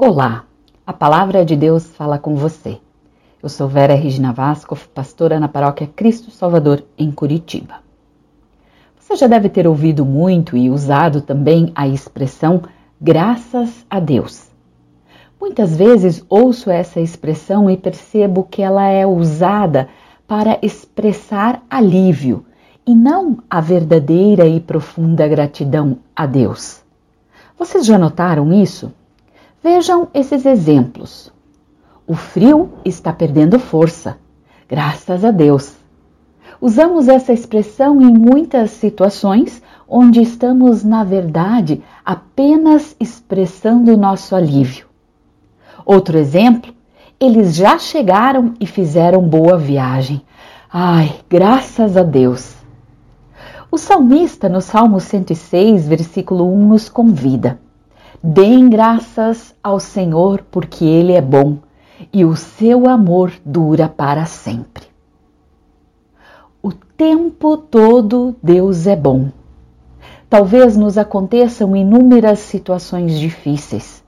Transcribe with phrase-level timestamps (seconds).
[0.00, 0.44] Olá,
[0.86, 2.78] a palavra de Deus fala com você.
[3.42, 7.80] Eu sou Vera Regina Vasco, pastora na paróquia Cristo Salvador, em Curitiba.
[8.96, 12.62] Você já deve ter ouvido muito e usado também a expressão
[13.00, 14.46] graças a Deus.
[15.40, 19.88] Muitas vezes ouço essa expressão e percebo que ela é usada
[20.28, 22.46] para expressar alívio
[22.86, 26.84] e não a verdadeira e profunda gratidão a Deus.
[27.58, 28.92] Vocês já notaram isso?
[29.60, 31.32] Vejam esses exemplos.
[32.06, 34.16] O frio está perdendo força,
[34.68, 35.74] graças a Deus.
[36.60, 44.86] Usamos essa expressão em muitas situações onde estamos, na verdade, apenas expressando nosso alívio.
[45.84, 46.72] Outro exemplo,
[47.18, 50.22] eles já chegaram e fizeram boa viagem.
[50.72, 52.54] Ai, graças a Deus.
[53.72, 57.58] O salmista, no Salmo 106, versículo 1, nos convida
[58.22, 61.58] Deem graças ao Senhor, porque Ele é bom
[62.12, 64.84] e o seu amor dura para sempre.
[66.60, 69.28] O tempo todo Deus é bom.
[70.28, 74.02] Talvez nos aconteçam inúmeras situações difíceis,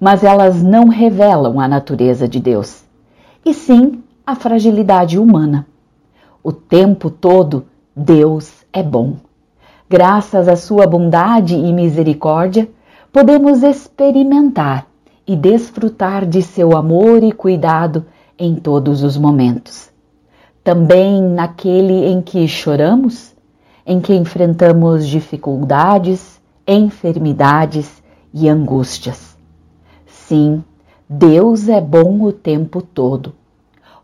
[0.00, 2.82] mas elas não revelam a natureza de Deus,
[3.44, 5.66] e sim a fragilidade humana.
[6.42, 9.16] O tempo todo Deus é bom.
[9.88, 12.68] Graças à sua bondade e misericórdia,
[13.14, 14.88] podemos experimentar
[15.24, 18.04] e desfrutar de seu amor e cuidado
[18.36, 19.88] em todos os momentos.
[20.64, 23.32] Também naquele em que choramos,
[23.86, 29.38] em que enfrentamos dificuldades, enfermidades e angústias.
[30.04, 30.64] Sim,
[31.08, 33.32] Deus é bom o tempo todo.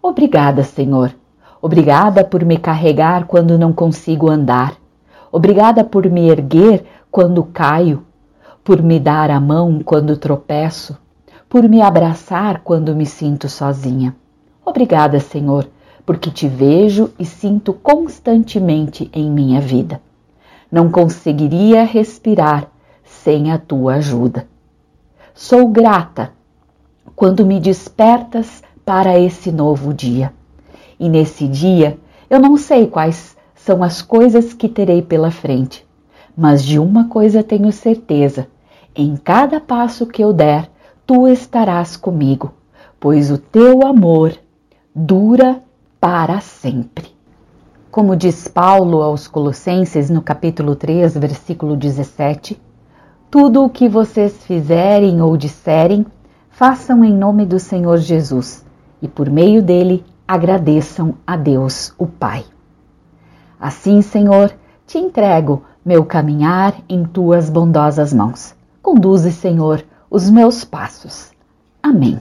[0.01, 1.13] Obrigada, Senhor.
[1.61, 4.77] Obrigada por me carregar quando não consigo andar.
[5.33, 8.05] Obrigada por me erguer quando caio
[8.63, 10.97] por me dar a mão quando tropeço,
[11.49, 14.15] por me abraçar quando me sinto sozinha.
[14.65, 15.69] Obrigada, Senhor,
[16.07, 20.01] porque te vejo e sinto constantemente em minha vida.
[20.71, 22.69] Não conseguiria respirar
[23.05, 24.47] sem a tua ajuda.
[25.35, 26.33] Sou grata
[27.17, 30.33] quando me despertas para esse novo dia.
[30.99, 31.99] E nesse dia
[32.29, 35.85] eu não sei quais são as coisas que terei pela frente,
[36.41, 38.49] mas de uma coisa tenho certeza
[38.97, 40.71] em cada passo que eu der,
[41.07, 42.55] tu estarás comigo,
[42.99, 44.33] pois o teu amor
[44.95, 45.61] dura
[46.01, 47.09] para sempre.
[47.91, 52.59] Como diz Paulo aos Colossenses no capítulo 3, versículo 17:
[53.31, 56.07] Tudo o que vocês fizerem ou disserem,
[56.49, 58.65] façam em nome do Senhor Jesus
[59.03, 62.47] e por meio dele agradeçam a Deus, o Pai.
[63.61, 64.51] Assim, Senhor,
[64.87, 71.31] te entrego meu caminhar em tuas bondosas mãos Conduze, Senhor, os meus passos.
[71.83, 72.21] Amém.